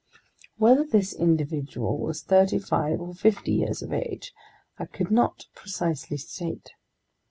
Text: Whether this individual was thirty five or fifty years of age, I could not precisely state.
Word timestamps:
Whether 0.57 0.83
this 0.83 1.13
individual 1.13 1.99
was 1.99 2.23
thirty 2.23 2.57
five 2.57 2.99
or 2.99 3.13
fifty 3.13 3.51
years 3.51 3.83
of 3.83 3.93
age, 3.93 4.33
I 4.79 4.85
could 4.85 5.11
not 5.11 5.45
precisely 5.53 6.17
state. 6.17 6.71